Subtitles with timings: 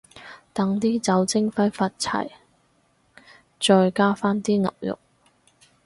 [0.51, 2.31] 等啲酒精揮發齊，
[3.59, 4.97] 再加返啲牛肉